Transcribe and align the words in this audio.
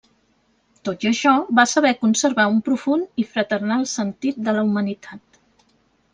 Tot 0.87 1.03
i 1.05 1.09
això 1.09 1.33
va 1.59 1.65
saber 1.71 1.91
conservar 2.05 2.47
un 2.55 2.57
profund 2.71 3.23
i 3.25 3.27
fraternal 3.35 3.87
sentit 3.93 4.43
de 4.49 4.59
la 4.59 4.67
humanitat. 4.71 5.41